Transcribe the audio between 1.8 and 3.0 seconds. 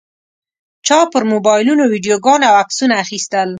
ویډیوګانې او عکسونه